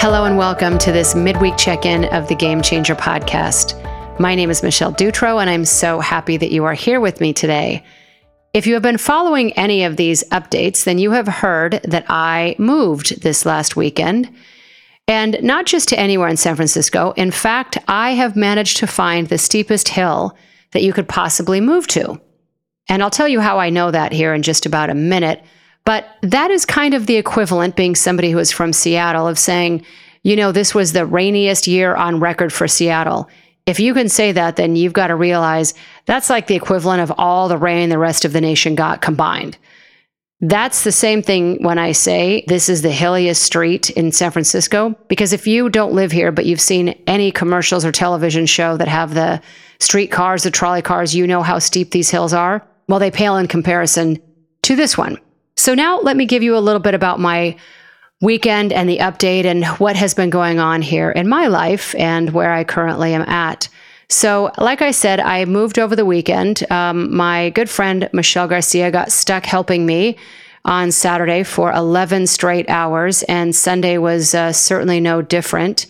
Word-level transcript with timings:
Hello 0.00 0.24
and 0.24 0.38
welcome 0.38 0.78
to 0.78 0.92
this 0.92 1.14
midweek 1.14 1.58
check 1.58 1.84
in 1.84 2.06
of 2.06 2.26
the 2.26 2.34
Game 2.34 2.62
Changer 2.62 2.94
podcast. 2.94 3.78
My 4.18 4.34
name 4.34 4.48
is 4.48 4.62
Michelle 4.62 4.92
Dutro, 4.92 5.38
and 5.38 5.50
I'm 5.50 5.66
so 5.66 6.00
happy 6.00 6.38
that 6.38 6.50
you 6.50 6.64
are 6.64 6.72
here 6.72 7.00
with 7.00 7.20
me 7.20 7.34
today. 7.34 7.84
If 8.54 8.66
you 8.66 8.72
have 8.72 8.82
been 8.82 8.96
following 8.96 9.52
any 9.58 9.84
of 9.84 9.98
these 9.98 10.24
updates, 10.30 10.84
then 10.84 10.96
you 10.96 11.10
have 11.10 11.28
heard 11.28 11.82
that 11.84 12.06
I 12.08 12.56
moved 12.58 13.20
this 13.20 13.44
last 13.44 13.76
weekend. 13.76 14.34
And 15.06 15.36
not 15.42 15.66
just 15.66 15.90
to 15.90 16.00
anywhere 16.00 16.28
in 16.28 16.38
San 16.38 16.56
Francisco. 16.56 17.12
In 17.18 17.30
fact, 17.30 17.76
I 17.86 18.12
have 18.12 18.36
managed 18.36 18.78
to 18.78 18.86
find 18.86 19.28
the 19.28 19.36
steepest 19.36 19.88
hill 19.88 20.34
that 20.70 20.82
you 20.82 20.94
could 20.94 21.10
possibly 21.10 21.60
move 21.60 21.86
to. 21.88 22.18
And 22.88 23.02
I'll 23.02 23.10
tell 23.10 23.28
you 23.28 23.40
how 23.40 23.58
I 23.58 23.68
know 23.68 23.90
that 23.90 24.12
here 24.12 24.32
in 24.32 24.40
just 24.40 24.64
about 24.64 24.88
a 24.88 24.94
minute. 24.94 25.44
But 25.84 26.06
that 26.22 26.50
is 26.50 26.64
kind 26.66 26.94
of 26.94 27.06
the 27.06 27.16
equivalent, 27.16 27.76
being 27.76 27.94
somebody 27.94 28.30
who 28.30 28.38
is 28.38 28.52
from 28.52 28.72
Seattle, 28.72 29.26
of 29.26 29.38
saying, 29.38 29.84
you 30.22 30.36
know, 30.36 30.52
this 30.52 30.74
was 30.74 30.92
the 30.92 31.06
rainiest 31.06 31.66
year 31.66 31.94
on 31.94 32.20
record 32.20 32.52
for 32.52 32.68
Seattle. 32.68 33.28
If 33.66 33.80
you 33.80 33.94
can 33.94 34.08
say 34.08 34.32
that, 34.32 34.56
then 34.56 34.76
you've 34.76 34.92
got 34.92 35.08
to 35.08 35.16
realize 35.16 35.74
that's 36.06 36.30
like 36.30 36.46
the 36.46 36.54
equivalent 36.54 37.00
of 37.00 37.12
all 37.18 37.48
the 37.48 37.58
rain 37.58 37.88
the 37.88 37.98
rest 37.98 38.24
of 38.24 38.32
the 38.32 38.40
nation 38.40 38.74
got 38.74 39.00
combined. 39.00 39.56
That's 40.42 40.84
the 40.84 40.92
same 40.92 41.22
thing 41.22 41.62
when 41.62 41.78
I 41.78 41.92
say 41.92 42.44
this 42.48 42.70
is 42.70 42.80
the 42.80 42.90
hilliest 42.90 43.42
street 43.42 43.90
in 43.90 44.10
San 44.10 44.30
Francisco. 44.30 44.96
Because 45.08 45.34
if 45.34 45.46
you 45.46 45.68
don't 45.68 45.92
live 45.92 46.12
here, 46.12 46.32
but 46.32 46.46
you've 46.46 46.62
seen 46.62 47.00
any 47.06 47.30
commercials 47.30 47.84
or 47.84 47.92
television 47.92 48.46
show 48.46 48.78
that 48.78 48.88
have 48.88 49.12
the 49.14 49.42
street 49.80 50.08
cars, 50.08 50.42
the 50.42 50.50
trolley 50.50 50.80
cars, 50.80 51.14
you 51.14 51.26
know 51.26 51.42
how 51.42 51.58
steep 51.58 51.90
these 51.90 52.10
hills 52.10 52.32
are. 52.32 52.66
Well, 52.88 52.98
they 52.98 53.10
pale 53.10 53.36
in 53.36 53.48
comparison 53.48 54.18
to 54.62 54.76
this 54.76 54.96
one. 54.96 55.18
So 55.60 55.74
now 55.74 56.00
let 56.00 56.16
me 56.16 56.24
give 56.24 56.42
you 56.42 56.56
a 56.56 56.58
little 56.58 56.80
bit 56.80 56.94
about 56.94 57.20
my 57.20 57.54
weekend 58.22 58.72
and 58.72 58.88
the 58.88 58.96
update 58.96 59.44
and 59.44 59.66
what 59.78 59.94
has 59.94 60.14
been 60.14 60.30
going 60.30 60.58
on 60.58 60.80
here 60.80 61.10
in 61.10 61.28
my 61.28 61.48
life 61.48 61.94
and 61.96 62.30
where 62.30 62.50
I 62.50 62.64
currently 62.64 63.12
am 63.12 63.28
at. 63.28 63.68
So, 64.08 64.52
like 64.56 64.80
I 64.80 64.90
said, 64.90 65.20
I 65.20 65.44
moved 65.44 65.78
over 65.78 65.94
the 65.94 66.06
weekend. 66.06 66.64
Um, 66.72 67.14
my 67.14 67.50
good 67.50 67.68
friend 67.68 68.08
Michelle 68.14 68.48
Garcia 68.48 68.90
got 68.90 69.12
stuck 69.12 69.44
helping 69.44 69.84
me 69.84 70.16
on 70.64 70.92
Saturday 70.92 71.42
for 71.42 71.70
11 71.70 72.26
straight 72.26 72.70
hours, 72.70 73.22
and 73.24 73.54
Sunday 73.54 73.98
was 73.98 74.34
uh, 74.34 74.54
certainly 74.54 74.98
no 74.98 75.20
different. 75.20 75.84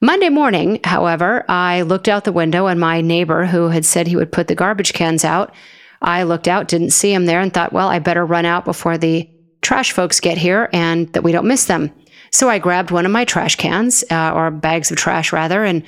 Monday 0.00 0.28
morning, 0.28 0.78
however, 0.84 1.44
I 1.48 1.82
looked 1.82 2.06
out 2.06 2.22
the 2.22 2.30
window, 2.30 2.68
and 2.68 2.78
my 2.78 3.00
neighbor, 3.00 3.46
who 3.46 3.70
had 3.70 3.84
said 3.84 4.06
he 4.06 4.14
would 4.14 4.30
put 4.30 4.46
the 4.46 4.54
garbage 4.54 4.92
cans 4.92 5.24
out, 5.24 5.52
I 6.00 6.22
looked 6.22 6.48
out, 6.48 6.68
didn't 6.68 6.90
see 6.90 7.12
him 7.12 7.26
there, 7.26 7.40
and 7.40 7.52
thought, 7.52 7.72
well, 7.72 7.88
I 7.88 7.98
better 7.98 8.24
run 8.24 8.44
out 8.44 8.64
before 8.64 8.98
the 8.98 9.28
trash 9.62 9.92
folks 9.92 10.20
get 10.20 10.38
here 10.38 10.68
and 10.72 11.12
that 11.12 11.24
we 11.24 11.32
don't 11.32 11.48
miss 11.48 11.64
them. 11.64 11.92
So 12.30 12.48
I 12.48 12.58
grabbed 12.58 12.90
one 12.90 13.06
of 13.06 13.12
my 13.12 13.24
trash 13.24 13.56
cans, 13.56 14.04
uh, 14.10 14.32
or 14.34 14.50
bags 14.50 14.90
of 14.90 14.96
trash 14.96 15.32
rather, 15.32 15.64
and 15.64 15.82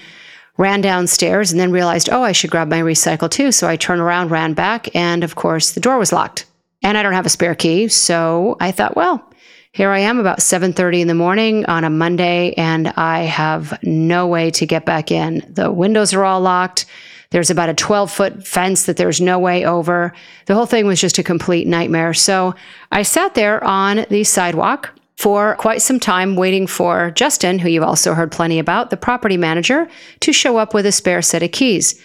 ran 0.56 0.80
downstairs 0.80 1.52
and 1.52 1.60
then 1.60 1.72
realized, 1.72 2.10
oh, 2.10 2.22
I 2.22 2.32
should 2.32 2.50
grab 2.50 2.68
my 2.68 2.80
recycle 2.80 3.30
too. 3.30 3.52
So 3.52 3.68
I 3.68 3.76
turned 3.76 4.00
around, 4.00 4.30
ran 4.30 4.54
back, 4.54 4.94
and 4.94 5.24
of 5.24 5.34
course 5.34 5.72
the 5.72 5.80
door 5.80 5.98
was 5.98 6.12
locked. 6.12 6.46
And 6.82 6.96
I 6.96 7.02
don't 7.02 7.12
have 7.12 7.26
a 7.26 7.30
spare 7.30 7.54
key. 7.54 7.88
So 7.88 8.56
I 8.60 8.70
thought, 8.70 8.96
well, 8.96 9.30
here 9.72 9.90
I 9.90 10.00
am 10.00 10.18
about 10.18 10.40
7:30 10.40 11.02
in 11.02 11.08
the 11.08 11.14
morning 11.14 11.64
on 11.66 11.84
a 11.84 11.90
Monday 11.90 12.54
and 12.54 12.88
I 12.96 13.20
have 13.20 13.78
no 13.82 14.26
way 14.26 14.50
to 14.52 14.66
get 14.66 14.84
back 14.84 15.10
in. 15.12 15.44
The 15.48 15.70
windows 15.70 16.12
are 16.12 16.24
all 16.24 16.40
locked. 16.40 16.86
There's 17.30 17.50
about 17.50 17.68
a 17.68 17.74
12 17.74 18.10
foot 18.10 18.46
fence 18.46 18.86
that 18.86 18.96
there's 18.96 19.20
no 19.20 19.38
way 19.38 19.64
over. 19.64 20.12
The 20.46 20.54
whole 20.54 20.66
thing 20.66 20.86
was 20.86 21.00
just 21.00 21.18
a 21.18 21.22
complete 21.22 21.66
nightmare. 21.66 22.12
So 22.12 22.56
I 22.90 23.02
sat 23.02 23.34
there 23.34 23.62
on 23.62 24.04
the 24.10 24.24
sidewalk 24.24 24.90
for 25.16 25.54
quite 25.56 25.82
some 25.82 26.00
time 26.00 26.34
waiting 26.34 26.66
for 26.66 27.12
Justin, 27.12 27.58
who 27.58 27.68
you've 27.68 27.84
also 27.84 28.14
heard 28.14 28.32
plenty 28.32 28.58
about, 28.58 28.90
the 28.90 28.96
property 28.96 29.36
manager, 29.36 29.86
to 30.20 30.32
show 30.32 30.56
up 30.56 30.74
with 30.74 30.86
a 30.86 30.92
spare 30.92 31.22
set 31.22 31.42
of 31.42 31.52
keys. 31.52 32.02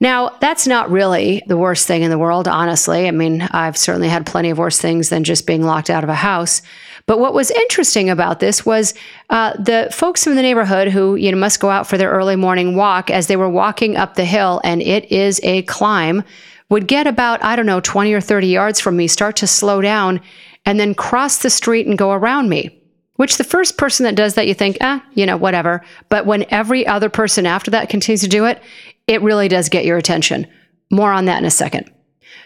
Now, 0.00 0.36
that's 0.40 0.66
not 0.66 0.90
really 0.90 1.42
the 1.46 1.56
worst 1.56 1.86
thing 1.86 2.02
in 2.02 2.10
the 2.10 2.18
world, 2.18 2.48
honestly. 2.48 3.06
I 3.06 3.12
mean, 3.12 3.42
I've 3.42 3.76
certainly 3.76 4.08
had 4.08 4.26
plenty 4.26 4.50
of 4.50 4.58
worse 4.58 4.78
things 4.78 5.10
than 5.10 5.24
just 5.24 5.46
being 5.46 5.62
locked 5.62 5.90
out 5.90 6.04
of 6.04 6.10
a 6.10 6.14
house. 6.14 6.60
But 7.06 7.18
what 7.18 7.34
was 7.34 7.50
interesting 7.50 8.10
about 8.10 8.40
this 8.40 8.64
was 8.64 8.94
uh, 9.30 9.54
the 9.54 9.88
folks 9.92 10.24
from 10.24 10.36
the 10.36 10.42
neighborhood 10.42 10.88
who 10.88 11.16
you 11.16 11.30
know 11.30 11.38
must 11.38 11.60
go 11.60 11.70
out 11.70 11.86
for 11.86 11.98
their 11.98 12.10
early 12.10 12.36
morning 12.36 12.76
walk 12.76 13.10
as 13.10 13.26
they 13.26 13.36
were 13.36 13.48
walking 13.48 13.96
up 13.96 14.14
the 14.14 14.24
hill, 14.24 14.60
and 14.64 14.82
it 14.82 15.10
is 15.10 15.40
a 15.42 15.62
climb, 15.62 16.22
would 16.68 16.86
get 16.86 17.06
about 17.06 17.42
I 17.42 17.56
don't 17.56 17.66
know 17.66 17.80
20 17.80 18.12
or 18.12 18.20
30 18.20 18.46
yards 18.46 18.80
from 18.80 18.96
me, 18.96 19.08
start 19.08 19.36
to 19.36 19.46
slow 19.46 19.80
down, 19.80 20.20
and 20.64 20.78
then 20.78 20.94
cross 20.94 21.38
the 21.38 21.50
street 21.50 21.86
and 21.86 21.98
go 21.98 22.12
around 22.12 22.48
me. 22.48 22.76
Which 23.16 23.36
the 23.36 23.44
first 23.44 23.76
person 23.76 24.04
that 24.04 24.14
does 24.14 24.34
that, 24.34 24.46
you 24.46 24.54
think, 24.54 24.78
ah, 24.80 25.04
you 25.12 25.26
know, 25.26 25.36
whatever. 25.36 25.84
But 26.08 26.24
when 26.24 26.46
every 26.48 26.86
other 26.86 27.10
person 27.10 27.44
after 27.44 27.70
that 27.72 27.90
continues 27.90 28.22
to 28.22 28.28
do 28.28 28.46
it, 28.46 28.62
it 29.06 29.20
really 29.20 29.46
does 29.46 29.68
get 29.68 29.84
your 29.84 29.98
attention. 29.98 30.46
More 30.90 31.12
on 31.12 31.26
that 31.26 31.38
in 31.38 31.44
a 31.44 31.50
second. 31.50 31.92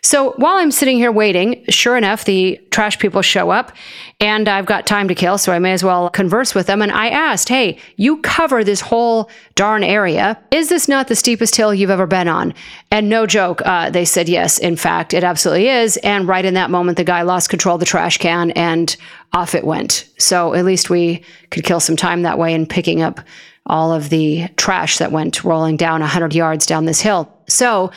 So 0.03 0.33
while 0.33 0.57
I'm 0.57 0.71
sitting 0.71 0.97
here 0.99 1.11
waiting, 1.11 1.65
sure 1.69 1.97
enough, 1.97 2.25
the 2.25 2.61
trash 2.71 2.99
people 2.99 3.23
show 3.23 3.51
up 3.51 3.73
and 4.21 4.49
I've 4.49 4.67
got 4.67 4.87
time 4.87 5.09
to 5.09 5.15
kill, 5.15 5.39
so 5.39 5.53
I 5.53 5.59
may 5.59 5.73
as 5.73 5.83
well 5.83 6.11
converse 6.11 6.55
with 6.55 6.67
them. 6.67 6.83
And 6.83 6.93
I 6.93 7.09
asked, 7.09 7.49
Hey, 7.49 7.79
you 7.97 8.19
cover 8.19 8.63
this 8.63 8.81
whole 8.81 9.31
darn 9.55 9.83
area. 9.83 10.39
Is 10.51 10.69
this 10.69 10.89
not 10.89 11.09
the 11.09 11.17
steepest 11.17 11.57
hill 11.57 11.75
you've 11.75 11.91
ever 11.91 12.07
been 12.07 12.29
on? 12.29 12.53
And 12.91 13.09
no 13.09 13.27
joke, 13.27 13.63
uh, 13.65 13.91
they 13.91 14.05
said, 14.05 14.29
Yes, 14.29 14.59
in 14.59 14.77
fact, 14.77 15.15
it 15.15 15.25
absolutely 15.25 15.69
is. 15.69 15.97
And 15.99 16.29
right 16.29 16.45
in 16.45 16.55
that 16.55 16.71
moment, 16.71 16.99
the 16.99 17.05
guy 17.05 17.23
lost 17.23 17.49
control 17.49 17.77
of 17.77 17.81
the 17.81 17.87
trash 17.87 18.19
can 18.19 18.51
and 18.53 18.95
off 19.33 19.55
it 19.55 19.65
went. 19.65 20.09
So 20.19 20.55
at 20.55 20.65
least 20.65 20.91
we 20.91 21.23
could 21.51 21.65
kill 21.65 21.81
some 21.81 21.97
time 21.97 22.23
that 22.23 22.39
way 22.39 22.55
in 22.55 22.67
picking 22.67 23.03
up 23.03 23.21
all 23.67 23.93
of 23.93 24.11
the 24.11 24.49
trash 24.57 24.99
that 24.99 25.13
went 25.13 25.43
rolling 25.45 25.77
down 25.77 26.01
100 26.01 26.35
yards 26.35 26.67
down 26.67 26.85
this 26.85 27.01
hill. 27.01 27.33
So, 27.49 27.91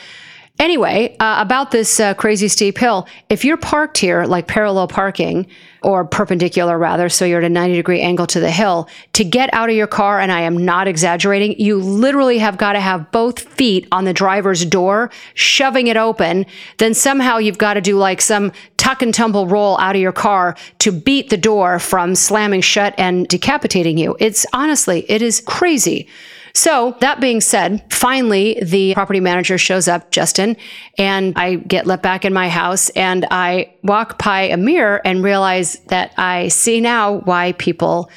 Anyway, 0.58 1.14
uh, 1.20 1.36
about 1.38 1.70
this 1.70 2.00
uh, 2.00 2.14
crazy 2.14 2.48
steep 2.48 2.78
hill, 2.78 3.06
if 3.28 3.44
you're 3.44 3.56
parked 3.56 3.96
here, 3.96 4.24
like 4.24 4.48
parallel 4.48 4.88
parking 4.88 5.46
or 5.82 6.04
perpendicular 6.04 6.76
rather, 6.76 7.08
so 7.08 7.24
you're 7.24 7.38
at 7.38 7.44
a 7.44 7.48
90 7.48 7.76
degree 7.76 8.00
angle 8.00 8.26
to 8.26 8.40
the 8.40 8.50
hill, 8.50 8.88
to 9.12 9.22
get 9.22 9.54
out 9.54 9.70
of 9.70 9.76
your 9.76 9.86
car, 9.86 10.18
and 10.18 10.32
I 10.32 10.40
am 10.40 10.64
not 10.64 10.88
exaggerating, 10.88 11.60
you 11.60 11.78
literally 11.78 12.38
have 12.38 12.58
got 12.58 12.72
to 12.72 12.80
have 12.80 13.12
both 13.12 13.38
feet 13.38 13.86
on 13.92 14.04
the 14.04 14.12
driver's 14.12 14.64
door, 14.64 15.12
shoving 15.34 15.86
it 15.86 15.96
open. 15.96 16.44
Then 16.78 16.92
somehow 16.92 17.38
you've 17.38 17.58
got 17.58 17.74
to 17.74 17.80
do 17.80 17.96
like 17.96 18.20
some 18.20 18.50
tuck 18.78 19.00
and 19.00 19.14
tumble 19.14 19.46
roll 19.46 19.78
out 19.78 19.94
of 19.94 20.02
your 20.02 20.12
car 20.12 20.56
to 20.80 20.90
beat 20.90 21.30
the 21.30 21.36
door 21.36 21.78
from 21.78 22.16
slamming 22.16 22.62
shut 22.62 22.94
and 22.98 23.28
decapitating 23.28 23.96
you. 23.96 24.16
It's 24.18 24.44
honestly, 24.52 25.04
it 25.08 25.22
is 25.22 25.40
crazy. 25.40 26.08
So, 26.54 26.96
that 27.00 27.20
being 27.20 27.40
said, 27.40 27.82
finally 27.92 28.58
the 28.62 28.94
property 28.94 29.20
manager 29.20 29.58
shows 29.58 29.88
up, 29.88 30.10
Justin, 30.10 30.56
and 30.96 31.34
I 31.36 31.56
get 31.56 31.86
let 31.86 32.02
back 32.02 32.24
in 32.24 32.32
my 32.32 32.48
house 32.48 32.88
and 32.90 33.26
I 33.30 33.74
walk 33.82 34.22
by 34.22 34.42
a 34.42 34.56
mirror 34.56 35.00
and 35.04 35.22
realize 35.22 35.74
that 35.88 36.12
I 36.16 36.48
see 36.48 36.80
now 36.80 37.18
why 37.20 37.52
people 37.52 38.10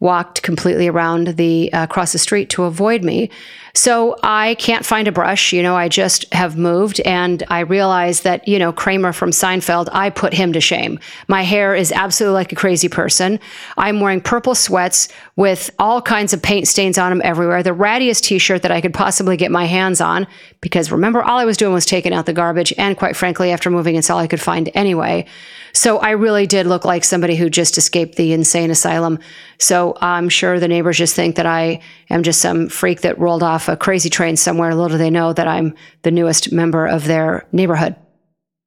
walked 0.00 0.42
completely 0.42 0.88
around 0.88 1.28
the 1.28 1.72
uh, 1.72 1.84
across 1.84 2.12
the 2.12 2.18
street 2.18 2.50
to 2.50 2.64
avoid 2.64 3.02
me. 3.02 3.30
So 3.78 4.16
I 4.24 4.56
can't 4.56 4.84
find 4.84 5.06
a 5.06 5.12
brush. 5.12 5.52
You 5.52 5.62
know, 5.62 5.76
I 5.76 5.88
just 5.88 6.24
have 6.34 6.56
moved 6.56 6.98
and 7.02 7.44
I 7.48 7.60
realize 7.60 8.22
that, 8.22 8.48
you 8.48 8.58
know, 8.58 8.72
Kramer 8.72 9.12
from 9.12 9.30
Seinfeld, 9.30 9.88
I 9.92 10.10
put 10.10 10.34
him 10.34 10.52
to 10.54 10.60
shame. 10.60 10.98
My 11.28 11.42
hair 11.42 11.76
is 11.76 11.92
absolutely 11.92 12.34
like 12.34 12.50
a 12.50 12.56
crazy 12.56 12.88
person. 12.88 13.38
I'm 13.76 14.00
wearing 14.00 14.20
purple 14.20 14.56
sweats 14.56 15.06
with 15.36 15.70
all 15.78 16.02
kinds 16.02 16.32
of 16.32 16.42
paint 16.42 16.66
stains 16.66 16.98
on 16.98 17.10
them 17.10 17.22
everywhere. 17.24 17.62
The 17.62 17.70
rattiest 17.70 18.22
t 18.22 18.40
shirt 18.40 18.62
that 18.62 18.72
I 18.72 18.80
could 18.80 18.94
possibly 18.94 19.36
get 19.36 19.52
my 19.52 19.66
hands 19.66 20.00
on. 20.00 20.26
Because 20.60 20.90
remember, 20.90 21.22
all 21.22 21.38
I 21.38 21.44
was 21.44 21.56
doing 21.56 21.72
was 21.72 21.86
taking 21.86 22.12
out 22.12 22.26
the 22.26 22.32
garbage. 22.32 22.72
And 22.78 22.96
quite 22.96 23.14
frankly, 23.14 23.52
after 23.52 23.70
moving, 23.70 23.94
it's 23.94 24.10
all 24.10 24.18
I 24.18 24.26
could 24.26 24.40
find 24.40 24.68
anyway. 24.74 25.24
So 25.72 25.98
I 25.98 26.10
really 26.10 26.46
did 26.46 26.66
look 26.66 26.84
like 26.84 27.04
somebody 27.04 27.36
who 27.36 27.48
just 27.48 27.78
escaped 27.78 28.16
the 28.16 28.32
insane 28.32 28.70
asylum. 28.70 29.20
So 29.58 29.96
I'm 30.00 30.28
sure 30.28 30.58
the 30.58 30.66
neighbors 30.66 30.98
just 30.98 31.14
think 31.14 31.36
that 31.36 31.46
I 31.46 31.80
am 32.10 32.24
just 32.24 32.40
some 32.40 32.68
freak 32.68 33.02
that 33.02 33.18
rolled 33.18 33.42
off 33.42 33.67
a 33.68 33.76
crazy 33.76 34.10
train 34.10 34.36
somewhere. 34.36 34.74
Little 34.74 34.96
do 34.96 34.98
they 34.98 35.10
know 35.10 35.32
that 35.32 35.46
I'm 35.46 35.74
the 36.02 36.10
newest 36.10 36.52
member 36.52 36.86
of 36.86 37.04
their 37.04 37.46
neighborhood. 37.52 37.96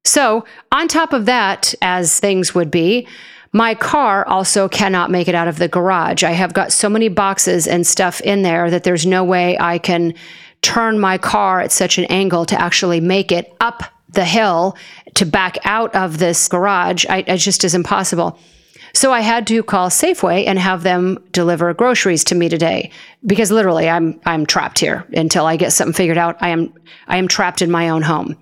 So, 0.04 0.44
on 0.72 0.88
top 0.88 1.12
of 1.12 1.26
that, 1.26 1.74
as 1.80 2.18
things 2.18 2.54
would 2.54 2.70
be, 2.70 3.06
my 3.52 3.74
car 3.74 4.26
also 4.26 4.68
cannot 4.68 5.10
make 5.10 5.28
it 5.28 5.34
out 5.34 5.46
of 5.46 5.58
the 5.58 5.68
garage. 5.68 6.24
I 6.24 6.30
have 6.30 6.54
got 6.54 6.72
so 6.72 6.88
many 6.88 7.08
boxes 7.08 7.66
and 7.66 7.86
stuff 7.86 8.20
in 8.22 8.42
there 8.42 8.70
that 8.70 8.82
there's 8.82 9.04
no 9.04 9.22
way 9.24 9.58
I 9.60 9.78
can 9.78 10.14
turn 10.62 10.98
my 10.98 11.18
car 11.18 11.60
at 11.60 11.70
such 11.70 11.98
an 11.98 12.04
angle 12.06 12.46
to 12.46 12.60
actually 12.60 13.00
make 13.00 13.30
it 13.30 13.54
up 13.60 13.82
the 14.08 14.24
hill 14.24 14.76
to 15.14 15.26
back 15.26 15.58
out 15.64 15.94
of 15.94 16.18
this 16.18 16.48
garage. 16.48 17.04
I, 17.08 17.18
it 17.26 17.38
just 17.38 17.64
is 17.64 17.74
impossible. 17.74 18.38
So 18.94 19.12
I 19.12 19.20
had 19.20 19.46
to 19.46 19.62
call 19.62 19.88
Safeway 19.88 20.46
and 20.46 20.58
have 20.58 20.82
them 20.82 21.18
deliver 21.32 21.72
groceries 21.74 22.24
to 22.24 22.34
me 22.34 22.48
today 22.48 22.90
because 23.24 23.50
literally 23.50 23.88
I'm 23.88 24.20
I'm 24.26 24.46
trapped 24.46 24.78
here 24.78 25.06
until 25.12 25.46
I 25.46 25.56
get 25.56 25.72
something 25.72 25.94
figured 25.94 26.18
out. 26.18 26.36
I 26.40 26.50
am 26.50 26.72
I 27.08 27.16
am 27.16 27.28
trapped 27.28 27.62
in 27.62 27.70
my 27.70 27.88
own 27.88 28.02
home. 28.02 28.36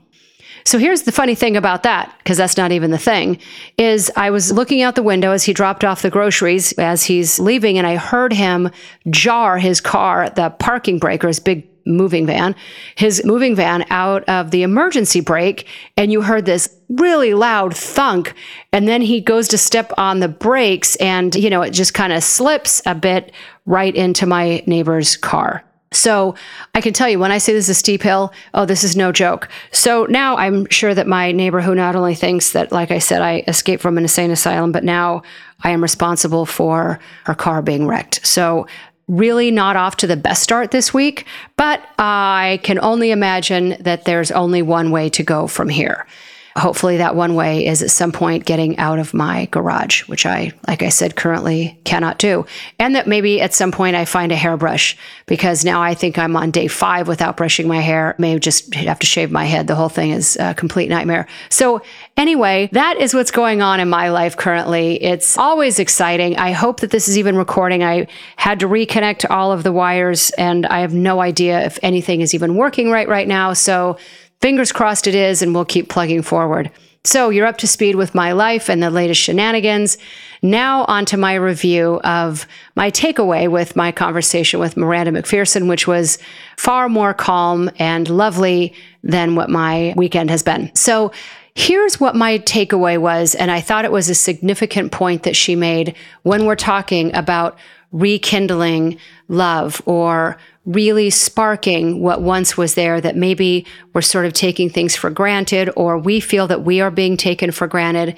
So 0.64 0.78
here's 0.78 1.02
the 1.02 1.12
funny 1.12 1.34
thing 1.34 1.56
about 1.56 1.84
that, 1.84 2.14
because 2.18 2.36
that's 2.36 2.58
not 2.58 2.70
even 2.70 2.90
the 2.90 2.98
thing, 2.98 3.38
is 3.78 4.10
I 4.14 4.30
was 4.30 4.52
looking 4.52 4.82
out 4.82 4.94
the 4.94 5.02
window 5.02 5.32
as 5.32 5.44
he 5.44 5.54
dropped 5.54 5.84
off 5.84 6.02
the 6.02 6.10
groceries 6.10 6.72
as 6.72 7.04
he's 7.04 7.38
leaving, 7.38 7.78
and 7.78 7.86
I 7.86 7.96
heard 7.96 8.32
him 8.32 8.70
jar 9.08 9.56
his 9.56 9.80
car, 9.80 10.28
the 10.28 10.50
parking 10.50 10.98
brake 10.98 11.24
or 11.24 11.28
his 11.28 11.40
big 11.40 11.66
moving 11.90 12.26
van, 12.26 12.54
his 12.94 13.24
moving 13.24 13.54
van 13.54 13.84
out 13.90 14.24
of 14.28 14.50
the 14.50 14.62
emergency 14.62 15.20
brake, 15.20 15.66
and 15.96 16.10
you 16.12 16.22
heard 16.22 16.46
this 16.46 16.74
really 16.88 17.34
loud 17.34 17.76
thunk. 17.76 18.34
And 18.72 18.88
then 18.88 19.02
he 19.02 19.20
goes 19.20 19.48
to 19.48 19.58
step 19.58 19.92
on 19.98 20.20
the 20.20 20.28
brakes, 20.28 20.96
and, 20.96 21.34
you 21.34 21.50
know, 21.50 21.62
it 21.62 21.70
just 21.70 21.94
kind 21.94 22.12
of 22.12 22.22
slips 22.22 22.80
a 22.86 22.94
bit 22.94 23.32
right 23.66 23.94
into 23.94 24.26
my 24.26 24.62
neighbor's 24.66 25.16
car. 25.16 25.64
So 25.92 26.36
I 26.72 26.80
can 26.80 26.92
tell 26.92 27.08
you 27.08 27.18
when 27.18 27.32
I 27.32 27.38
say 27.38 27.52
this 27.52 27.64
is 27.64 27.70
a 27.70 27.74
steep 27.74 28.02
hill, 28.02 28.32
oh, 28.54 28.64
this 28.64 28.84
is 28.84 28.94
no 28.94 29.10
joke. 29.10 29.48
So 29.72 30.06
now 30.08 30.36
I'm 30.36 30.68
sure 30.70 30.94
that 30.94 31.08
my 31.08 31.32
neighbor, 31.32 31.60
who 31.60 31.74
not 31.74 31.96
only 31.96 32.14
thinks 32.14 32.52
that, 32.52 32.70
like 32.70 32.92
I 32.92 33.00
said, 33.00 33.22
I 33.22 33.42
escaped 33.48 33.82
from 33.82 33.98
an 33.98 34.04
insane 34.04 34.30
asylum, 34.30 34.70
but 34.70 34.84
now 34.84 35.22
I 35.62 35.70
am 35.70 35.82
responsible 35.82 36.46
for 36.46 37.00
her 37.24 37.34
car 37.34 37.60
being 37.60 37.88
wrecked. 37.88 38.24
So 38.24 38.68
really 39.10 39.50
not 39.50 39.76
off 39.76 39.96
to 39.96 40.06
the 40.06 40.16
best 40.16 40.42
start 40.42 40.70
this 40.70 40.94
week, 40.94 41.26
but 41.56 41.82
I 41.98 42.60
can 42.62 42.78
only 42.78 43.10
imagine 43.10 43.76
that 43.80 44.04
there's 44.04 44.30
only 44.30 44.62
one 44.62 44.90
way 44.90 45.08
to 45.10 45.22
go 45.22 45.46
from 45.46 45.68
here 45.68 46.06
hopefully 46.56 46.96
that 46.98 47.14
one 47.14 47.34
way 47.34 47.66
is 47.66 47.82
at 47.82 47.90
some 47.90 48.12
point 48.12 48.44
getting 48.44 48.76
out 48.78 48.98
of 48.98 49.14
my 49.14 49.46
garage, 49.46 50.02
which 50.08 50.26
I, 50.26 50.52
like 50.66 50.82
I 50.82 50.88
said, 50.88 51.16
currently 51.16 51.78
cannot 51.84 52.18
do. 52.18 52.46
And 52.78 52.94
that 52.96 53.06
maybe 53.06 53.40
at 53.40 53.54
some 53.54 53.72
point 53.72 53.96
I 53.96 54.04
find 54.04 54.32
a 54.32 54.36
hairbrush 54.36 54.96
because 55.26 55.64
now 55.64 55.80
I 55.82 55.94
think 55.94 56.18
I'm 56.18 56.36
on 56.36 56.50
day 56.50 56.66
five 56.66 57.08
without 57.08 57.36
brushing 57.36 57.68
my 57.68 57.80
hair. 57.80 58.14
May 58.18 58.38
just 58.38 58.74
have 58.74 58.98
to 58.98 59.06
shave 59.06 59.30
my 59.30 59.44
head. 59.44 59.66
The 59.66 59.74
whole 59.74 59.88
thing 59.88 60.10
is 60.10 60.36
a 60.40 60.54
complete 60.54 60.88
nightmare. 60.88 61.26
So 61.48 61.82
anyway, 62.16 62.68
that 62.72 62.98
is 62.98 63.14
what's 63.14 63.30
going 63.30 63.62
on 63.62 63.80
in 63.80 63.88
my 63.88 64.08
life 64.08 64.36
currently. 64.36 65.02
It's 65.02 65.38
always 65.38 65.78
exciting. 65.78 66.36
I 66.36 66.52
hope 66.52 66.80
that 66.80 66.90
this 66.90 67.08
is 67.08 67.18
even 67.18 67.36
recording. 67.36 67.82
I 67.84 68.06
had 68.36 68.60
to 68.60 68.66
reconnect 68.66 69.30
all 69.30 69.52
of 69.52 69.62
the 69.62 69.72
wires 69.72 70.30
and 70.30 70.66
I 70.66 70.80
have 70.80 70.94
no 70.94 71.20
idea 71.20 71.64
if 71.64 71.78
anything 71.82 72.20
is 72.20 72.34
even 72.34 72.56
working 72.56 72.90
right 72.90 73.08
right 73.08 73.28
now. 73.28 73.52
So 73.52 73.98
Fingers 74.40 74.72
crossed 74.72 75.06
it 75.06 75.14
is, 75.14 75.42
and 75.42 75.54
we'll 75.54 75.64
keep 75.64 75.88
plugging 75.88 76.22
forward. 76.22 76.70
So 77.04 77.30
you're 77.30 77.46
up 77.46 77.58
to 77.58 77.66
speed 77.66 77.96
with 77.96 78.14
my 78.14 78.32
life 78.32 78.68
and 78.68 78.82
the 78.82 78.90
latest 78.90 79.20
shenanigans. 79.20 79.96
Now, 80.42 80.84
on 80.84 81.06
to 81.06 81.16
my 81.16 81.34
review 81.34 82.00
of 82.04 82.46
my 82.74 82.90
takeaway 82.90 83.50
with 83.50 83.74
my 83.74 83.90
conversation 83.90 84.60
with 84.60 84.76
Miranda 84.76 85.12
Macpherson, 85.12 85.66
which 85.66 85.86
was 85.86 86.18
far 86.58 86.88
more 86.88 87.14
calm 87.14 87.70
and 87.78 88.08
lovely 88.08 88.74
than 89.02 89.34
what 89.34 89.48
my 89.48 89.94
weekend 89.96 90.30
has 90.30 90.42
been. 90.42 90.74
So, 90.74 91.12
here's 91.54 91.98
what 91.98 92.14
my 92.14 92.38
takeaway 92.38 92.98
was, 92.98 93.34
and 93.34 93.50
I 93.50 93.60
thought 93.60 93.84
it 93.84 93.92
was 93.92 94.08
a 94.08 94.14
significant 94.14 94.92
point 94.92 95.24
that 95.24 95.36
she 95.36 95.56
made 95.56 95.94
when 96.22 96.46
we're 96.46 96.54
talking 96.54 97.14
about 97.14 97.58
rekindling 97.92 98.98
love 99.28 99.82
or 99.84 100.38
really 100.66 101.10
sparking 101.10 102.00
what 102.00 102.20
once 102.20 102.56
was 102.56 102.74
there 102.74 103.00
that 103.00 103.16
maybe 103.16 103.66
we're 103.92 104.02
sort 104.02 104.26
of 104.26 104.32
taking 104.32 104.68
things 104.68 104.94
for 104.94 105.10
granted 105.10 105.70
or 105.76 105.98
we 105.98 106.20
feel 106.20 106.46
that 106.46 106.62
we 106.62 106.80
are 106.80 106.90
being 106.90 107.16
taken 107.16 107.50
for 107.50 107.66
granted. 107.66 108.16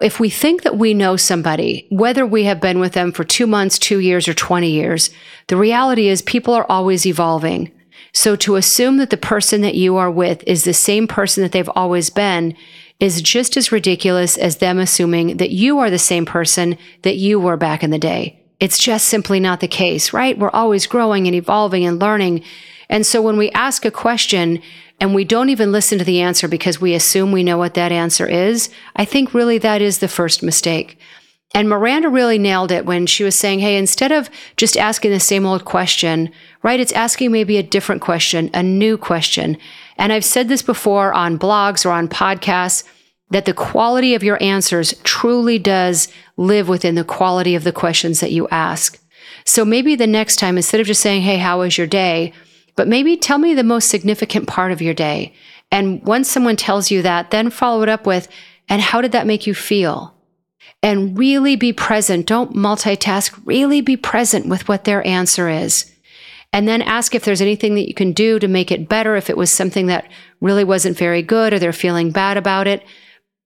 If 0.00 0.18
we 0.18 0.28
think 0.28 0.62
that 0.62 0.76
we 0.76 0.92
know 0.92 1.16
somebody, 1.16 1.86
whether 1.90 2.26
we 2.26 2.44
have 2.44 2.60
been 2.60 2.80
with 2.80 2.92
them 2.92 3.12
for 3.12 3.22
two 3.22 3.46
months, 3.46 3.78
two 3.78 4.00
years, 4.00 4.26
or 4.26 4.34
20 4.34 4.68
years, 4.68 5.10
the 5.46 5.56
reality 5.56 6.08
is 6.08 6.20
people 6.20 6.52
are 6.52 6.66
always 6.68 7.06
evolving. 7.06 7.70
So 8.12 8.36
to 8.36 8.56
assume 8.56 8.96
that 8.98 9.10
the 9.10 9.16
person 9.16 9.60
that 9.62 9.74
you 9.74 9.96
are 9.96 10.10
with 10.10 10.42
is 10.46 10.64
the 10.64 10.74
same 10.74 11.06
person 11.06 11.42
that 11.42 11.52
they've 11.52 11.70
always 11.70 12.10
been 12.10 12.56
is 13.00 13.22
just 13.22 13.56
as 13.56 13.72
ridiculous 13.72 14.36
as 14.36 14.58
them 14.58 14.78
assuming 14.78 15.36
that 15.38 15.50
you 15.50 15.78
are 15.78 15.90
the 15.90 15.98
same 15.98 16.24
person 16.24 16.76
that 17.02 17.16
you 17.16 17.40
were 17.40 17.56
back 17.56 17.82
in 17.82 17.90
the 17.90 17.98
day. 17.98 18.43
It's 18.60 18.78
just 18.78 19.08
simply 19.08 19.40
not 19.40 19.60
the 19.60 19.68
case, 19.68 20.12
right? 20.12 20.38
We're 20.38 20.50
always 20.50 20.86
growing 20.86 21.26
and 21.26 21.34
evolving 21.34 21.84
and 21.84 22.00
learning. 22.00 22.42
And 22.88 23.04
so 23.04 23.20
when 23.20 23.36
we 23.36 23.50
ask 23.50 23.84
a 23.84 23.90
question 23.90 24.62
and 25.00 25.14
we 25.14 25.24
don't 25.24 25.48
even 25.48 25.72
listen 25.72 25.98
to 25.98 26.04
the 26.04 26.20
answer 26.20 26.46
because 26.46 26.80
we 26.80 26.94
assume 26.94 27.32
we 27.32 27.42
know 27.42 27.58
what 27.58 27.74
that 27.74 27.92
answer 27.92 28.26
is, 28.26 28.70
I 28.94 29.04
think 29.04 29.34
really 29.34 29.58
that 29.58 29.82
is 29.82 29.98
the 29.98 30.08
first 30.08 30.42
mistake. 30.42 30.98
And 31.54 31.68
Miranda 31.68 32.08
really 32.08 32.38
nailed 32.38 32.72
it 32.72 32.84
when 32.84 33.06
she 33.06 33.22
was 33.22 33.38
saying, 33.38 33.60
hey, 33.60 33.76
instead 33.76 34.10
of 34.10 34.28
just 34.56 34.76
asking 34.76 35.12
the 35.12 35.20
same 35.20 35.46
old 35.46 35.64
question, 35.64 36.30
right, 36.62 36.80
it's 36.80 36.92
asking 36.92 37.30
maybe 37.30 37.56
a 37.58 37.62
different 37.62 38.02
question, 38.02 38.50
a 38.52 38.62
new 38.62 38.98
question. 38.98 39.56
And 39.96 40.12
I've 40.12 40.24
said 40.24 40.48
this 40.48 40.62
before 40.62 41.12
on 41.12 41.38
blogs 41.38 41.86
or 41.86 41.90
on 41.90 42.08
podcasts 42.08 42.82
that 43.30 43.44
the 43.44 43.54
quality 43.54 44.14
of 44.14 44.22
your 44.22 44.42
answers 44.42 44.94
truly 45.02 45.58
does 45.58 46.08
live 46.36 46.68
within 46.68 46.94
the 46.94 47.04
quality 47.04 47.54
of 47.54 47.64
the 47.64 47.72
questions 47.72 48.20
that 48.20 48.32
you 48.32 48.46
ask. 48.48 48.98
So 49.44 49.64
maybe 49.64 49.94
the 49.94 50.06
next 50.06 50.36
time, 50.36 50.56
instead 50.56 50.80
of 50.80 50.86
just 50.86 51.00
saying, 51.00 51.22
Hey, 51.22 51.38
how 51.38 51.60
was 51.60 51.76
your 51.76 51.86
day? 51.86 52.32
But 52.76 52.88
maybe 52.88 53.16
tell 53.16 53.38
me 53.38 53.54
the 53.54 53.62
most 53.62 53.88
significant 53.88 54.48
part 54.48 54.72
of 54.72 54.82
your 54.82 54.94
day. 54.94 55.34
And 55.70 56.02
once 56.02 56.30
someone 56.30 56.56
tells 56.56 56.90
you 56.90 57.02
that, 57.02 57.30
then 57.30 57.50
follow 57.50 57.82
it 57.82 57.88
up 57.88 58.06
with, 58.06 58.28
And 58.68 58.80
how 58.80 59.00
did 59.00 59.12
that 59.12 59.26
make 59.26 59.46
you 59.46 59.54
feel? 59.54 60.14
And 60.82 61.16
really 61.18 61.56
be 61.56 61.72
present. 61.72 62.26
Don't 62.26 62.54
multitask. 62.54 63.38
Really 63.46 63.80
be 63.80 63.96
present 63.96 64.46
with 64.46 64.68
what 64.68 64.84
their 64.84 65.06
answer 65.06 65.48
is. 65.48 65.90
And 66.52 66.68
then 66.68 66.82
ask 66.82 67.14
if 67.14 67.24
there's 67.24 67.40
anything 67.40 67.74
that 67.74 67.88
you 67.88 67.94
can 67.94 68.12
do 68.12 68.38
to 68.38 68.46
make 68.46 68.70
it 68.70 68.88
better. 68.88 69.16
If 69.16 69.28
it 69.28 69.36
was 69.36 69.50
something 69.50 69.86
that 69.86 70.08
really 70.40 70.62
wasn't 70.62 70.96
very 70.96 71.22
good 71.22 71.52
or 71.52 71.58
they're 71.58 71.72
feeling 71.72 72.10
bad 72.10 72.36
about 72.36 72.66
it, 72.66 72.84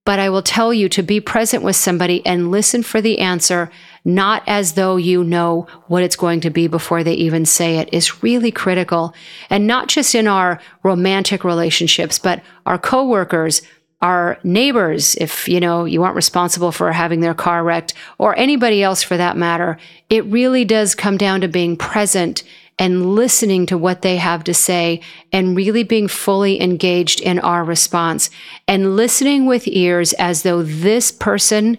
but 0.08 0.18
I 0.18 0.30
will 0.30 0.40
tell 0.40 0.72
you 0.72 0.88
to 0.88 1.02
be 1.02 1.20
present 1.20 1.62
with 1.62 1.76
somebody 1.76 2.24
and 2.24 2.50
listen 2.50 2.82
for 2.82 3.02
the 3.02 3.18
answer, 3.18 3.70
not 4.06 4.42
as 4.46 4.72
though 4.72 4.96
you 4.96 5.22
know 5.22 5.66
what 5.88 6.02
it's 6.02 6.16
going 6.16 6.40
to 6.40 6.48
be 6.48 6.66
before 6.66 7.04
they 7.04 7.12
even 7.12 7.44
say 7.44 7.76
it, 7.76 7.90
is 7.92 8.22
really 8.22 8.50
critical. 8.50 9.12
And 9.50 9.66
not 9.66 9.88
just 9.88 10.14
in 10.14 10.26
our 10.26 10.62
romantic 10.82 11.44
relationships, 11.44 12.18
but 12.18 12.42
our 12.64 12.78
coworkers, 12.78 13.60
our 14.00 14.38
neighbors, 14.42 15.14
if 15.16 15.46
you 15.46 15.60
know 15.60 15.84
you 15.84 16.02
aren't 16.02 16.16
responsible 16.16 16.72
for 16.72 16.90
having 16.90 17.20
their 17.20 17.34
car 17.34 17.62
wrecked, 17.62 17.92
or 18.16 18.34
anybody 18.38 18.82
else 18.82 19.02
for 19.02 19.18
that 19.18 19.36
matter, 19.36 19.76
it 20.08 20.24
really 20.24 20.64
does 20.64 20.94
come 20.94 21.18
down 21.18 21.42
to 21.42 21.48
being 21.48 21.76
present 21.76 22.44
and 22.78 23.14
listening 23.14 23.66
to 23.66 23.78
what 23.78 24.02
they 24.02 24.16
have 24.16 24.44
to 24.44 24.54
say 24.54 25.00
and 25.32 25.56
really 25.56 25.82
being 25.82 26.08
fully 26.08 26.60
engaged 26.60 27.20
in 27.20 27.38
our 27.40 27.64
response 27.64 28.30
and 28.66 28.96
listening 28.96 29.46
with 29.46 29.66
ears 29.66 30.12
as 30.14 30.42
though 30.42 30.62
this 30.62 31.10
person 31.10 31.78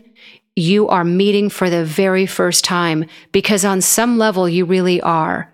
you 0.56 0.90
are 0.90 1.06
meeting 1.06 1.50
for 1.50 1.70
the 1.70 1.86
very 1.86 2.26
first 2.26 2.64
time 2.64 3.06
because 3.32 3.64
on 3.64 3.82
some 3.82 4.18
level 4.18 4.50
you 4.50 4.66
really 4.66 5.00
are. 5.02 5.52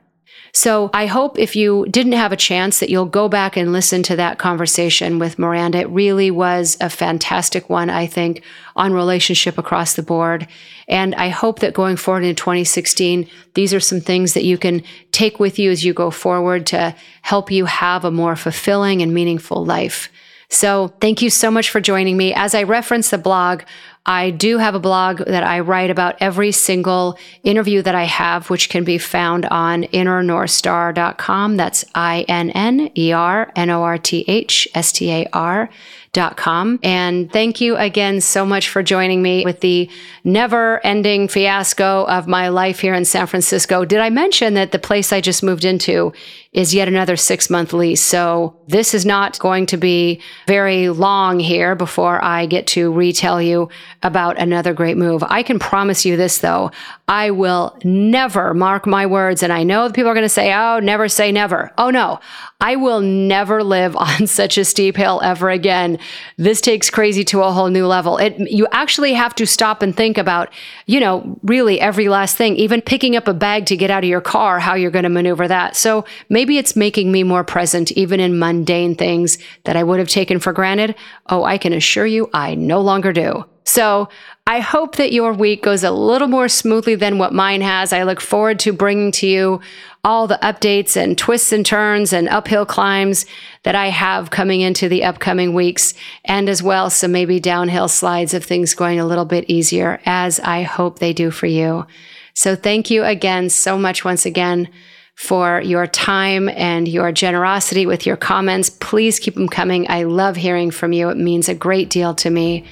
So 0.56 0.90
I 0.94 1.06
hope 1.06 1.38
if 1.38 1.54
you 1.58 1.86
didn't 1.90 2.14
have 2.14 2.32
a 2.32 2.38
chance 2.38 2.80
that 2.80 2.90
you'll 2.90 3.04
go 3.04 3.28
back 3.28 3.58
and 3.58 3.74
listen 3.74 4.04
to 4.04 4.16
that 4.16 4.40
conversation 4.40 5.20
with 5.20 5.38
Miranda. 5.38 5.80
It 5.80 5.90
really 5.90 6.32
was 6.32 6.78
a 6.80 6.90
fantastic 6.90 7.70
one, 7.70 7.90
I 7.90 8.08
think, 8.08 8.42
on 8.74 8.94
relationship 8.94 9.58
across 9.58 9.96
the 9.96 10.02
board. 10.02 10.48
And 10.88 11.14
I 11.16 11.28
hope 11.28 11.60
that 11.60 11.74
going 11.74 11.98
forward 11.98 12.24
in 12.24 12.36
2016, 12.36 13.30
these 13.54 13.74
are 13.74 13.82
some 13.82 14.00
things 14.00 14.34
that 14.34 14.46
you 14.46 14.58
can 14.58 14.82
take 15.12 15.42
with 15.42 15.60
you 15.60 15.72
as 15.72 15.84
you 15.84 15.94
go 15.94 16.10
forward 16.10 16.66
to 16.68 16.96
help 17.22 17.52
you 17.52 17.66
have 17.66 18.06
a 18.06 18.12
more 18.12 18.38
fulfilling 18.38 19.02
and 19.02 19.14
meaningful 19.14 19.66
life. 19.66 20.10
So 20.48 20.94
thank 21.02 21.22
you 21.22 21.30
so 21.30 21.52
much 21.52 21.70
for 21.70 21.82
joining 21.82 22.16
me. 22.16 22.34
As 22.34 22.56
I 22.56 22.64
reference 22.64 23.10
the 23.10 23.18
blog, 23.18 23.64
I 24.06 24.30
do 24.30 24.58
have 24.60 24.76
a 24.76 24.80
blog 24.80 25.20
that 25.20 25.44
I 25.44 25.62
write 25.62 25.90
about 25.90 26.16
every 26.20 26.52
single 26.52 27.18
interview 27.44 27.82
that 27.82 27.96
I 27.96 28.04
have, 28.04 28.50
which 28.50 28.70
can 28.70 28.84
be 28.84 28.98
found 28.98 29.46
on 29.48 29.84
innernorthstar.com. 29.84 31.58
That's 31.58 31.86
I 31.96 32.26
N 32.28 32.52
N 32.52 32.92
E 32.96 33.12
R 33.12 33.52
N 33.56 33.70
O 33.70 33.82
R 33.84 33.98
T 33.98 34.24
H 34.28 34.68
S 34.76 34.92
T 34.92 35.12
A 35.12 35.28
R 35.34 35.70
Dot 36.16 36.38
Com. 36.38 36.80
And 36.82 37.30
thank 37.30 37.60
you 37.60 37.76
again 37.76 38.22
so 38.22 38.46
much 38.46 38.70
for 38.70 38.82
joining 38.82 39.22
me 39.22 39.44
with 39.44 39.60
the 39.60 39.90
never 40.24 40.80
ending 40.86 41.28
fiasco 41.28 42.06
of 42.06 42.26
my 42.26 42.48
life 42.48 42.80
here 42.80 42.94
in 42.94 43.04
San 43.04 43.28
Francisco. 43.28 43.84
Did 43.84 44.00
I 44.00 44.10
mention 44.10 44.54
that 44.54 44.72
the 44.72 44.80
place 44.80 45.12
I 45.12 45.20
just 45.20 45.44
moved 45.44 45.66
into 45.66 46.14
is 46.54 46.74
yet 46.74 46.88
another 46.88 47.18
six 47.18 47.50
month 47.50 47.74
lease? 47.74 48.00
So 48.00 48.56
this 48.66 48.94
is 48.94 49.06
not 49.06 49.38
going 49.40 49.66
to 49.66 49.78
be 49.78 50.22
very 50.48 50.88
long 50.88 51.42
here 51.42 51.76
before 51.76 52.24
I 52.24 52.46
get 52.46 52.66
to 52.68 52.94
retell 52.94 53.42
you 53.42 53.68
about 54.06 54.38
another 54.38 54.72
great 54.72 54.98
move. 54.98 55.24
I 55.28 55.42
can 55.42 55.58
promise 55.58 56.06
you 56.06 56.16
this 56.16 56.38
though. 56.38 56.70
I 57.08 57.32
will 57.32 57.76
never 57.84 58.54
mark 58.54 58.86
my 58.86 59.08
words. 59.08 59.42
And 59.42 59.52
I 59.52 59.64
know 59.64 59.90
people 59.90 60.10
are 60.10 60.14
going 60.14 60.24
to 60.24 60.30
say, 60.30 60.54
oh, 60.54 60.80
never 60.80 61.10
say 61.10 61.32
never. 61.32 61.72
Oh, 61.80 61.90
no, 61.90 62.20
I 62.62 62.76
will 62.76 63.02
never 63.02 63.64
live 63.64 63.96
on 63.98 64.28
such 64.28 64.60
a 64.60 64.66
steep 64.66 64.96
hill 64.96 65.22
ever 65.24 65.50
again. 65.50 65.98
This 66.38 66.62
takes 66.62 66.92
crazy 66.92 67.24
to 67.26 67.42
a 67.42 67.52
whole 67.52 67.70
new 67.70 67.88
level. 67.88 68.18
It, 68.18 68.40
you 68.52 68.68
actually 68.72 69.14
have 69.14 69.34
to 69.36 69.48
stop 69.48 69.82
and 69.82 69.98
think 69.98 70.20
about, 70.20 70.54
you 70.86 71.00
know, 71.00 71.40
really 71.42 71.82
every 71.82 72.08
last 72.08 72.38
thing, 72.38 72.56
even 72.58 72.82
picking 72.82 73.16
up 73.16 73.28
a 73.28 73.34
bag 73.34 73.66
to 73.68 73.78
get 73.78 73.90
out 73.90 74.04
of 74.04 74.10
your 74.10 74.22
car, 74.22 74.60
how 74.60 74.76
you're 74.76 74.92
going 74.92 75.04
to 75.04 75.10
maneuver 75.10 75.48
that. 75.48 75.76
So 75.76 76.06
maybe 76.30 76.60
it's 76.60 76.76
making 76.76 77.12
me 77.12 77.24
more 77.24 77.44
present, 77.44 77.92
even 77.94 78.20
in 78.20 78.38
mundane 78.38 78.94
things 78.94 79.40
that 79.64 79.76
I 79.76 79.84
would 79.84 79.98
have 79.98 80.10
taken 80.10 80.40
for 80.40 80.54
granted. 80.54 80.94
Oh, 81.28 81.44
I 81.44 81.58
can 81.58 81.74
assure 81.74 82.06
you, 82.06 82.30
I 82.34 82.54
no 82.54 82.82
longer 82.82 83.12
do. 83.12 83.46
So 83.66 84.10
I 84.48 84.60
hope 84.60 84.96
that 84.98 85.12
your 85.12 85.34
week 85.34 85.64
goes 85.64 85.84
a 85.84 85.90
little 85.90 86.28
more 86.28 86.48
smoothly 86.48 86.94
than 86.94 87.18
what 87.18 87.34
mine 87.34 87.62
has. 87.62 87.92
I 87.92 88.04
look 88.04 88.22
forward 88.22 88.60
to 88.60 88.72
bringing 88.72 89.12
to 89.14 89.28
you 89.28 89.60
all 90.04 90.28
the 90.28 90.40
updates 90.44 90.96
and 90.96 91.18
twists 91.18 91.52
and 91.52 91.66
turns 91.66 92.14
and 92.14 92.30
uphill 92.30 92.64
climbs 92.66 93.26
that 93.64 93.74
I 93.74 93.88
have 93.88 94.30
coming 94.30 94.62
into 94.62 94.88
the 94.88 95.04
upcoming 95.04 95.56
weeks, 95.56 95.96
and 96.24 96.48
as 96.48 96.62
well 96.62 96.92
some 96.92 97.12
maybe 97.12 97.40
downhill 97.40 97.88
slides 97.88 98.36
of 98.36 98.44
things 98.44 98.76
going 98.76 99.00
a 99.00 99.06
little 99.06 99.26
bit 99.26 99.46
easier, 99.50 100.00
as 100.06 100.40
I 100.40 100.62
hope 100.62 101.00
they 101.00 101.12
do 101.12 101.32
for 101.32 101.48
you. 101.48 101.88
So 102.36 102.56
thank 102.56 102.92
you 102.92 103.04
again 103.04 103.50
so 103.50 103.80
much 103.80 104.06
once 104.06 104.28
again 104.28 104.70
for 105.16 105.60
your 105.62 105.88
time 105.88 106.50
and 106.50 106.88
your 106.88 107.12
generosity 107.12 107.88
with 107.88 108.06
your 108.06 108.18
comments. 108.18 108.70
Please 108.70 109.18
keep 109.18 109.34
them 109.34 109.50
coming. 109.50 109.90
I 109.90 110.04
love 110.04 110.36
hearing 110.36 110.70
from 110.70 110.94
you. 110.94 111.10
It 111.10 111.18
means 111.18 111.50
a 111.50 111.56
great 111.56 111.90
deal 111.90 112.14
to 112.16 112.30
me. 112.30 112.66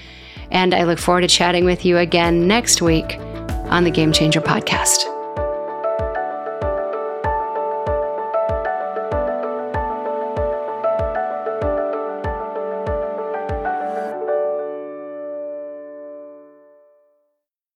And 0.51 0.73
I 0.73 0.83
look 0.83 0.99
forward 0.99 1.21
to 1.21 1.27
chatting 1.27 1.65
with 1.65 1.85
you 1.85 1.97
again 1.97 2.47
next 2.47 2.81
week 2.81 3.17
on 3.69 3.83
the 3.83 3.91
Game 3.91 4.11
Changer 4.11 4.41
Podcast. 4.41 5.12